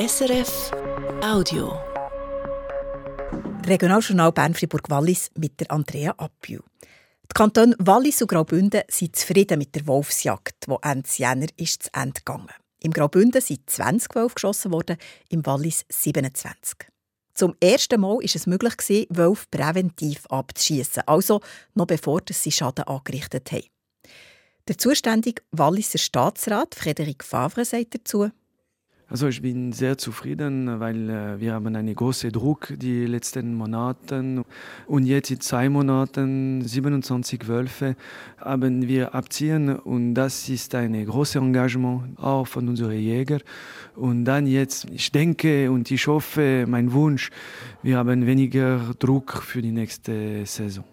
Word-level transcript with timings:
SRF 0.00 0.70
Audio. 1.22 1.78
Regionaljournal 3.66 4.32
Bern-Fribourg-Wallis 4.32 5.30
mit 5.36 5.60
der 5.60 5.70
Andrea 5.70 6.14
Appiu. 6.16 6.60
Die 7.24 7.34
Kantone 7.34 7.74
Wallis 7.78 8.22
und 8.22 8.28
Graubünden 8.28 8.80
sind 8.88 9.14
zufrieden 9.14 9.58
mit 9.58 9.74
der 9.74 9.86
Wolfsjagd, 9.86 10.54
die 10.66 10.74
Ende 10.80 11.10
Jänner 11.16 11.48
ist 11.58 11.82
zu 11.82 11.90
Ende 11.92 12.18
gegangen. 12.24 12.48
Im 12.78 12.94
Graubünden 12.94 13.42
sind 13.42 13.68
20 13.68 14.14
Wölfe 14.14 14.36
geschossen 14.36 14.72
worden, 14.72 14.96
im 15.28 15.44
Wallis 15.44 15.84
27. 15.90 16.78
Zum 17.34 17.54
ersten 17.60 18.00
Mal 18.00 18.14
war 18.14 18.24
es 18.24 18.46
möglich, 18.46 19.06
Wölfe 19.10 19.48
präventiv 19.50 20.24
abzuschießen, 20.30 21.02
also 21.04 21.42
noch 21.74 21.86
bevor 21.86 22.22
sie 22.30 22.52
Schaden 22.52 22.84
angerichtet 22.84 23.52
haben. 23.52 23.66
Der 24.66 24.78
zuständige 24.78 25.42
Walliser 25.50 25.98
Staatsrat 25.98 26.74
Frederik 26.74 27.22
Favre 27.22 27.66
sagt 27.66 27.96
dazu, 27.96 28.30
also 29.10 29.26
ich 29.26 29.42
bin 29.42 29.72
sehr 29.72 29.98
zufrieden, 29.98 30.78
weil 30.78 31.10
äh, 31.10 31.40
wir 31.40 31.54
haben 31.54 31.74
einen 31.74 31.94
großen 31.96 32.30
Druck 32.30 32.72
die 32.76 33.06
letzten 33.06 33.54
Monate 33.54 34.44
und 34.86 35.04
jetzt 35.04 35.32
in 35.32 35.40
zwei 35.40 35.68
Monaten 35.68 36.62
27 36.62 37.48
Wölfe 37.48 37.96
haben 38.38 38.86
wir 38.86 39.12
abziehen. 39.12 39.76
Und 39.76 40.14
das 40.14 40.48
ist 40.48 40.76
ein 40.76 41.04
großes 41.04 41.36
Engagement 41.42 42.16
auch 42.20 42.46
von 42.46 42.68
unseren 42.68 42.92
Jägern 42.98 43.40
und 43.96 44.24
dann 44.24 44.46
jetzt 44.46 44.86
ich 44.90 45.10
denke 45.10 45.72
und 45.72 45.90
ich 45.90 46.06
hoffe 46.06 46.64
mein 46.68 46.92
Wunsch 46.92 47.30
wir 47.82 47.96
haben 47.96 48.26
weniger 48.26 48.94
Druck 49.00 49.42
für 49.42 49.60
die 49.60 49.72
nächste 49.72 50.46
Saison. 50.46 50.84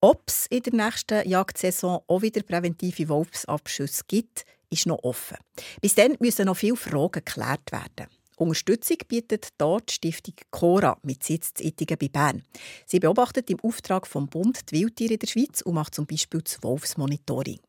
Ob 0.00 0.22
es 0.28 0.46
in 0.48 0.62
der 0.62 0.74
nächsten 0.74 1.28
Jagdsaison 1.28 2.00
auch 2.06 2.22
wieder 2.22 2.42
präventive 2.42 3.08
Wolfsabschüsse 3.08 4.04
gibt, 4.06 4.44
ist 4.70 4.86
noch 4.86 5.02
offen. 5.02 5.38
Bis 5.80 5.94
dann 5.94 6.16
müssen 6.20 6.46
noch 6.46 6.56
viele 6.56 6.76
Fragen 6.76 7.22
geklärt 7.24 7.72
werden. 7.72 8.06
Unterstützung 8.36 8.96
bietet 9.06 9.48
dort 9.58 9.90
die 9.90 9.94
Stiftung 9.94 10.34
Cora 10.50 10.98
mit 11.02 11.22
Sitz 11.22 11.52
Ittigen 11.60 11.96
bei 11.98 12.08
Bern. 12.08 12.42
Sie 12.84 12.98
beobachtet 12.98 13.48
im 13.50 13.60
Auftrag 13.60 14.06
vom 14.06 14.28
Bund 14.28 14.70
die 14.70 14.80
Wildtiere 14.80 15.14
in 15.14 15.18
der 15.20 15.28
Schweiz 15.28 15.60
und 15.62 15.74
macht 15.74 15.94
zum 15.94 16.06
Beispiel 16.06 16.42
das 16.42 16.62
Wolfsmonitoring. 16.62 17.60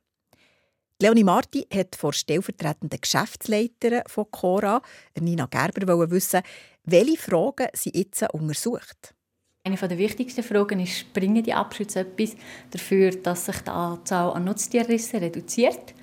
Leonie 1.02 1.25
Marti 1.25 1.67
hat 1.71 1.95
vor 1.95 2.13
stellvertretenden 2.13 3.02
Geschäftsleiterin 3.02 4.03
von 4.07 4.31
Cora, 4.31 4.81
Nina 5.19 5.45
Gerber, 5.45 6.09
wissen, 6.09 6.41
welche 6.85 7.17
Fragen 7.17 7.67
sie 7.73 7.91
jetzt 7.93 8.23
untersucht. 8.33 9.13
Eine 9.65 9.75
der 9.75 9.97
wichtigsten 9.97 10.43
Fragen 10.43 10.80
ist, 10.80 11.11
bringen 11.11 11.43
die 11.43 11.53
Abschüsse 11.53 12.02
etwas 12.02 12.35
dafür, 12.71 13.11
dass 13.11 13.45
sich 13.45 13.57
die 13.61 13.71
Anzahl 13.71 14.31
an 14.31 14.45
Nutztierrissen 14.45 15.19
reduziert? 15.19 15.93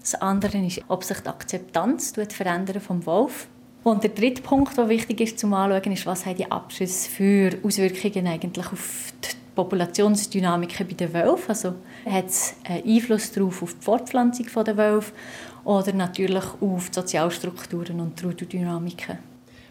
Das 0.00 0.14
andere 0.14 0.58
ist, 0.58 0.82
ob 0.88 1.04
sich 1.04 1.18
die 1.18 1.28
Akzeptanz 1.28 2.12
verändern 2.30 2.80
vom 2.80 3.04
Wolf. 3.06 3.48
Und 3.84 4.02
der 4.02 4.10
dritte 4.10 4.42
Punkt, 4.42 4.76
der 4.76 4.88
wichtig 4.88 5.20
ist 5.20 5.38
zum 5.38 5.54
Anschauen, 5.54 5.92
ist, 5.92 6.06
was 6.06 6.24
die 6.24 6.50
Abschüsse 6.50 7.08
für 7.08 7.52
Auswirkungen 7.62 8.26
eigentlich 8.26 8.66
auf 8.66 9.12
die 9.24 9.36
Populationsdynamiken 9.54 10.86
bei 10.86 10.94
den 10.94 11.12
Wölfen. 11.12 11.48
Also 11.48 11.74
hat 12.04 12.26
es 12.26 12.54
einen 12.64 12.84
Einfluss 12.84 13.32
darauf 13.32 13.62
auf 13.62 13.74
die 13.74 13.84
Fortpflanzung 13.84 14.46
der 14.64 14.76
Wölfe 14.76 15.12
oder 15.64 15.92
natürlich 15.92 16.44
auf 16.60 16.90
die 16.90 16.94
Sozialstrukturen 16.94 18.00
und 18.00 18.20
die 18.20 18.26
Rudodynamiken. 18.26 19.18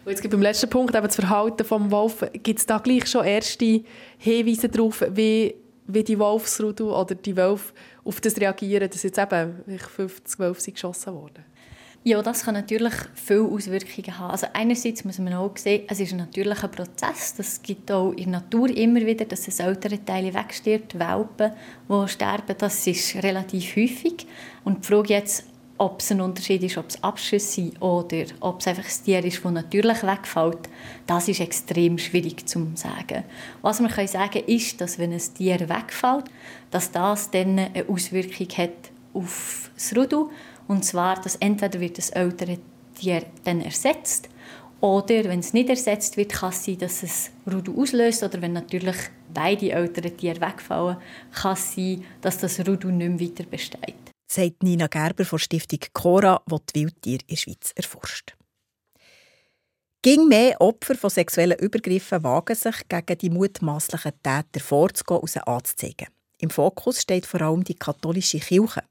Jetzt 0.06 0.22
gibt 0.22 0.32
beim 0.32 0.42
letzten 0.42 0.70
Punkt 0.70 0.94
eben 0.94 1.06
das 1.06 1.16
Verhalten 1.16 1.58
des 1.58 1.70
Wolfes. 1.70 2.30
Gibt 2.42 2.58
es 2.58 2.66
da 2.66 2.78
gleich 2.78 3.06
schon 3.06 3.26
erste 3.26 3.82
Hinweise 4.16 4.68
darauf, 4.68 5.04
wie, 5.10 5.54
wie 5.88 6.04
die 6.04 6.18
Wolfsrudel 6.18 6.86
oder 6.86 7.14
die 7.14 7.36
Wölfe 7.36 7.72
auf 8.04 8.20
das 8.20 8.36
reagieren, 8.36 8.88
dass 8.88 9.02
jetzt 9.02 9.18
eben 9.18 9.64
50 9.66 10.38
Wölfe 10.38 10.70
geschossen 10.70 11.14
wurden? 11.14 11.44
Ja, 12.04 12.22
das 12.22 12.44
kann 12.44 12.54
natürlich 12.54 12.94
viele 13.14 13.42
Auswirkungen 13.42 14.18
haben. 14.18 14.30
Also 14.30 14.46
einerseits 14.52 15.04
muss 15.04 15.18
man 15.18 15.34
auch 15.34 15.56
sehen, 15.56 15.84
es 15.88 15.98
ist 15.98 16.12
ein 16.12 16.18
natürlicher 16.18 16.68
Prozess. 16.68 17.34
Das 17.36 17.60
gibt 17.60 17.90
auch 17.90 18.12
in 18.12 18.30
der 18.30 18.40
Natur 18.40 18.70
immer 18.74 19.00
wieder, 19.00 19.24
dass 19.24 19.48
es 19.48 19.58
ältere 19.58 20.02
Teile 20.04 20.32
wegstirbt, 20.32 20.98
Welpen, 20.98 21.52
die 21.88 22.08
sterben. 22.08 22.54
Das 22.56 22.86
ist 22.86 23.16
relativ 23.16 23.76
häufig. 23.76 24.26
Und 24.64 24.84
die 24.84 24.86
Frage 24.86 25.14
jetzt, 25.14 25.44
ob 25.78 26.00
es 26.00 26.10
ein 26.10 26.20
Unterschied 26.20 26.62
ist, 26.64 26.76
ob 26.76 26.88
es 26.88 27.02
Abschüsse 27.02 27.46
sind 27.46 27.80
oder 27.80 28.24
ob 28.40 28.60
es 28.60 28.66
einfach 28.66 28.84
ein 28.84 29.04
Tier 29.04 29.24
ist, 29.24 29.44
das 29.44 29.52
natürlich 29.52 30.02
wegfällt, 30.02 30.68
das 31.06 31.28
ist 31.28 31.40
extrem 31.40 31.98
schwierig 31.98 32.48
zu 32.48 32.68
sagen. 32.74 33.24
Was 33.62 33.80
man 33.80 33.90
kann 33.90 34.08
sagen 34.08 34.42
ist, 34.46 34.80
dass 34.80 34.98
wenn 34.98 35.12
ein 35.12 35.22
Tier 35.34 35.60
wegfällt, 35.60 36.24
dass 36.70 36.90
das 36.90 37.30
dann 37.30 37.58
eine 37.58 37.84
Auswirkung 37.88 38.48
hat 38.56 38.90
auf 39.14 39.70
das 39.74 39.96
Rudel. 39.96 40.26
Und 40.66 40.84
zwar, 40.84 41.20
dass 41.20 41.36
entweder 41.36 41.80
wird 41.80 41.96
das 41.96 42.10
ältere 42.10 42.58
Tier 42.94 43.22
dann 43.44 43.60
ersetzt 43.60 44.28
oder 44.80 45.24
wenn 45.24 45.40
es 45.40 45.52
nicht 45.52 45.68
ersetzt 45.68 46.16
wird, 46.16 46.32
kann 46.32 46.50
es 46.50 46.64
sein, 46.64 46.78
dass 46.78 47.02
es 47.02 47.30
Rudel 47.50 47.74
auslöst. 47.76 48.22
Oder 48.22 48.40
wenn 48.42 48.52
natürlich 48.52 48.96
beide 49.32 49.72
älteren 49.72 50.16
Tiere 50.16 50.40
wegfallen, 50.40 50.98
kann 51.32 51.54
es 51.54 51.74
sein, 51.74 52.04
dass 52.20 52.38
das 52.38 52.60
Rudel 52.60 52.92
nicht 52.92 53.08
mehr 53.08 53.28
weiter 53.28 53.44
besteht 53.44 53.94
sagt 54.30 54.62
Nina 54.62 54.86
Gerber 54.86 55.24
von 55.24 55.38
Stiftung 55.38 55.80
Cora, 55.92 56.42
die 56.46 56.56
die 56.74 56.80
Wildtiere 56.84 57.22
in 57.22 57.28
der 57.28 57.36
Schweiz 57.36 57.72
erforscht. 57.74 58.36
Ging 60.02 60.28
mehr 60.28 60.60
Opfer 60.60 60.94
von 60.94 61.10
sexuellen 61.10 61.58
Übergriffen 61.58 62.22
wagen 62.22 62.54
sich, 62.54 62.88
gegen 62.88 63.18
die 63.18 63.30
mutmaßlichen 63.30 64.12
Täter 64.22 64.60
vorzugehen 64.60 65.20
und 65.20 65.30
sie 65.30 65.44
anzuzeigen. 65.44 66.08
Im 66.38 66.50
Fokus 66.50 67.02
steht 67.02 67.26
vor 67.26 67.42
allem 67.42 67.64
die 67.64 67.74
katholische 67.74 68.38
Kirche. 68.38 68.84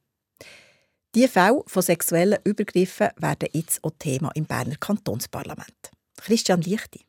Die 1.16 1.28
Fälle 1.28 1.64
von 1.66 1.82
sexuellen 1.82 2.40
Übergriffen 2.44 3.10
werden 3.16 3.50
jetzt 3.54 3.82
auch 3.84 3.94
Thema 3.98 4.32
im 4.36 4.46
Berner 4.46 4.76
Kantonsparlament. 4.76 5.92
Christian 6.18 6.62
Lichti. 6.62 7.06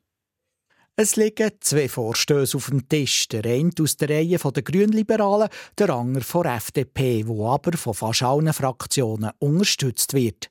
Es 1.01 1.15
liegen 1.15 1.53
zwei 1.61 1.89
Vorstöße 1.89 2.57
auf 2.57 2.71
dem 2.71 2.89
Tisch. 2.89 3.29
Der 3.29 3.45
eine 3.45 3.71
aus 3.81 3.97
der 3.97 4.11
Reihe 4.11 4.37
der 4.37 4.63
Grünliberalen, 4.65 5.49
der 5.79 5.91
andere 5.91 6.25
von 6.25 6.43
der 6.43 6.57
FDP, 6.57 7.25
wo 7.25 7.47
aber 7.47 7.77
von 7.77 7.95
fast 7.95 8.25
allen 8.25 8.53
Fraktionen 8.53 9.31
unterstützt 9.39 10.13
wird. 10.13 10.51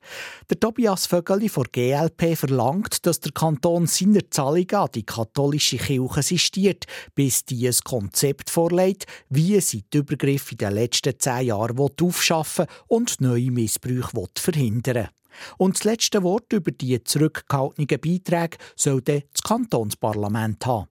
Der 0.49 0.57
Tobias 0.57 1.05
Vögeli 1.05 1.49
von 1.49 1.65
GLP 1.69 2.37
verlangt, 2.37 3.05
dass 3.05 3.19
der 3.19 3.33
Kanton 3.33 3.87
seine 3.87 4.29
Zahlungen 4.29 4.73
an 4.73 4.87
die 4.95 5.05
katholische 5.05 5.79
Kirche 5.79 6.23
sistiert, 6.23 6.85
bis 7.13 7.43
die 7.43 7.67
ein 7.67 7.75
Konzept 7.83 8.49
vorlegt, 8.49 9.03
wie 9.27 9.59
sie 9.59 9.83
die 9.91 9.97
Übergriffe 9.97 10.53
in 10.53 10.59
den 10.59 10.75
letzten 10.75 11.19
zehn 11.19 11.47
Jahren 11.47 11.77
aufschaffen 11.77 12.67
und 12.87 13.19
neue 13.19 13.51
Missbrüche 13.51 14.29
verhindern 14.37 14.95
will. 14.95 15.16
Und 15.57 15.75
das 15.75 15.83
letzte 15.83 16.23
Wort 16.23 16.51
über 16.53 16.71
die 16.71 17.03
zurückgehaltenen 17.03 17.87
Beiträge 17.87 18.57
soll 18.75 19.01
das 19.01 19.23
Kantonsparlament 19.43 20.65
haben. 20.65 20.87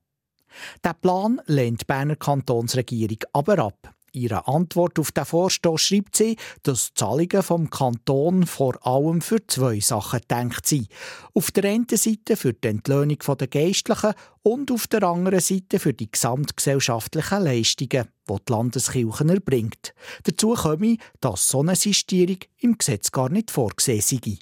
Der 0.83 0.95
Plan 0.95 1.41
lehnt 1.47 1.83
die 1.83 1.85
Berner 1.85 2.17
Kantonsregierung 2.17 3.19
aber 3.33 3.59
ab. 3.59 3.96
Ihre 4.17 4.49
Antwort 4.49 4.99
auf 4.99 5.13
den 5.13 5.27
Vorstoß 5.27 5.81
schreibt 5.81 6.17
sie, 6.17 6.37
dass 6.63 6.95
Zahlungen 6.95 7.43
vom 7.43 7.69
Kanton 7.69 8.47
vor 8.47 8.85
allem 8.87 9.21
für 9.21 9.47
zwei 9.47 9.79
Sachen 9.81 10.21
gedacht 10.21 10.67
sind. 10.67 10.89
Auf 11.35 11.51
der 11.51 11.65
einen 11.65 11.87
Seite 11.89 12.37
für 12.37 12.55
die 12.55 12.69
Entlöhnung 12.69 13.19
der 13.19 13.47
Geistlichen 13.47 14.15
und 14.43 14.71
auf 14.71 14.87
der 14.87 15.03
anderen 15.03 15.41
Seite 15.41 15.79
für 15.79 15.93
die 15.93 16.11
gesamtgesellschaftlichen 16.11 17.43
Leistungen, 17.43 18.09
die 18.29 18.37
die 18.49 18.53
Landeskirche 18.53 19.29
erbringt. 19.29 19.95
Dazu 20.25 20.55
komme, 20.55 20.97
dass 21.21 21.49
so 21.49 21.61
eine 21.61 21.77
Sistierung 21.77 22.39
im 22.61 22.79
Gesetz 22.79 23.13
gar 23.13 23.29
nicht 23.29 23.51
vorgesehen 23.51 24.01
sei. 24.01 24.39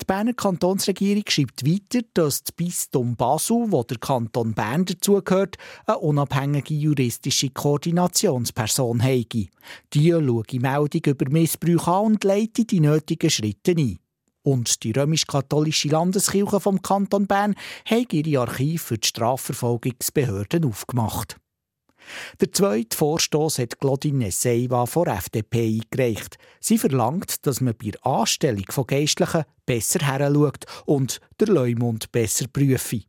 Die 0.00 0.04
Berner 0.06 0.34
Kantonsregierung 0.34 1.24
schreibt 1.28 1.66
weiter, 1.66 2.06
dass 2.14 2.42
das 2.42 2.52
Bistum 2.52 3.16
Basel, 3.16 3.66
wo 3.68 3.82
der 3.82 3.98
Kanton 3.98 4.54
Bern 4.54 4.84
dazugehört, 4.84 5.56
eine 5.86 5.98
unabhängige 5.98 6.74
juristische 6.74 7.50
Koordinationsperson 7.50 9.02
habe. 9.02 9.48
Die 9.92 10.10
schaue 10.10 10.44
Meldung 10.60 11.02
über 11.06 11.30
Missbrauch 11.30 11.88
an 11.88 12.06
und 12.06 12.24
leite 12.24 12.64
die 12.64 12.80
nötigen 12.80 13.30
Schritte 13.30 13.72
ein. 13.72 13.98
Und 14.42 14.82
die 14.82 14.92
römisch-katholische 14.92 15.88
Landeskirche 15.88 16.60
vom 16.60 16.80
Kanton 16.80 17.26
Bern 17.26 17.54
hat 17.84 18.12
ihre 18.12 18.40
Archiv 18.40 18.82
für 18.84 18.98
die 18.98 19.08
Strafverfolgungsbehörden 19.08 20.64
aufgemacht. 20.64 21.36
Der 22.40 22.52
zweite 22.52 22.96
Vorstoß 22.96 23.58
hat 23.58 23.80
Claudine 23.80 24.30
Seiva 24.30 24.86
von 24.86 25.08
FDP 25.08 25.80
eingereicht. 25.80 26.38
Sie 26.60 26.78
verlangt, 26.78 27.46
dass 27.46 27.60
man 27.60 27.74
bei 27.76 27.90
der 27.90 28.06
Anstellung 28.06 28.66
von 28.70 28.86
Geistlichen 28.86 29.44
besser 29.66 30.00
heranschaut 30.00 30.64
und 30.86 31.20
der 31.40 31.48
Leumund 31.48 32.10
besser 32.12 32.46
prüfe. 32.48 33.02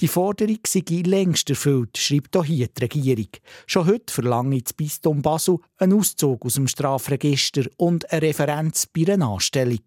Die 0.00 0.08
Forderung 0.08 0.58
sei 0.66 0.82
längst 1.04 1.50
erfüllt, 1.50 1.96
schreibt 1.98 2.36
auch 2.36 2.44
hier 2.44 2.68
die 2.68 2.82
Regierung. 2.82 3.28
Schon 3.66 3.86
heute 3.86 4.12
verlange 4.12 4.60
das 4.60 4.72
Bistum 4.72 5.22
Basel 5.22 5.58
einen 5.76 5.98
Auszug 5.98 6.44
aus 6.44 6.54
dem 6.54 6.68
Strafregister 6.68 7.64
und 7.76 8.10
eine 8.10 8.22
Referenz 8.22 8.86
bei 8.86 9.12
einer 9.12 9.28
Anstellung. 9.28 9.82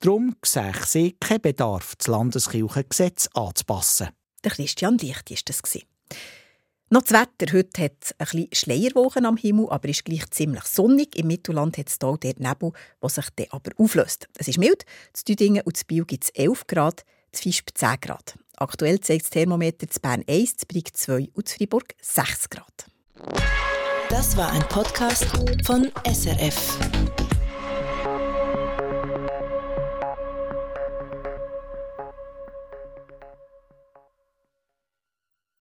Darum 0.00 0.36
sehe 0.44 0.72
sie 0.84 1.16
keinen 1.20 1.42
Bedarf, 1.42 1.94
das 1.96 2.08
Landeskirchengesetz 2.08 3.28
anzupassen. 3.34 4.08
Der 4.44 4.52
Christian 4.52 4.98
Licht 4.98 5.30
war 5.30 5.38
das. 5.44 5.62
Noch 6.88 7.02
das 7.02 7.12
Wetter. 7.12 7.52
Heute 7.52 7.82
hat 7.82 7.92
es 8.00 8.12
ein 8.12 8.26
bisschen 8.26 8.48
Schleierwochen 8.52 9.26
am 9.26 9.36
Himmel, 9.36 9.68
aber 9.70 9.88
ist 9.88 10.04
gleich 10.04 10.30
ziemlich 10.30 10.64
sonnig. 10.64 11.16
Im 11.16 11.26
Mittelland 11.26 11.76
hat 11.78 11.88
es 11.88 11.98
hier 12.00 12.16
der 12.16 12.34
Nebel, 12.38 12.70
der 13.02 13.08
sich 13.08 13.28
dann 13.34 13.46
aber 13.50 13.72
auflöst. 13.76 14.28
Es 14.38 14.46
ist 14.46 14.58
mild. 14.58 14.84
Zu 15.12 15.24
Düdingen 15.24 15.62
und 15.64 15.76
zu 15.76 15.84
Biel 15.84 16.04
gibt 16.04 16.24
es 16.24 16.30
11 16.30 16.66
Grad. 16.68 17.04
zu 17.32 17.42
Fisp 17.42 17.70
10 17.74 18.00
Grad. 18.00 18.38
Aktuell 18.56 19.00
zeigt 19.00 19.24
das 19.24 19.30
Thermometer 19.30 19.88
zu 19.88 19.98
Bern 20.00 20.22
1, 20.28 20.58
zu 20.58 20.66
Brig 20.66 20.96
2 20.96 21.30
und 21.34 21.48
zu 21.48 21.56
Fribourg 21.56 21.92
6 22.00 22.50
Grad. 22.50 22.86
Das 24.08 24.36
war 24.36 24.52
ein 24.52 24.62
Podcast 24.68 25.26
von 25.64 25.90
SRF. 26.04 26.78